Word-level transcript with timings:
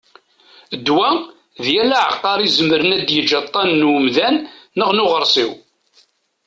Ddwa: 0.77 1.09
"d 1.65 1.67
yal 1.75 1.91
aɛeqqar 1.99 2.39
izemren 2.47 2.91
ad 2.97 3.07
yejji 3.11 3.35
aṭṭan 3.41 3.69
n 3.73 3.87
umdan 3.95 4.35
neɣ 4.77 4.89
n 4.91 5.03
uɣersiw" 5.03 5.51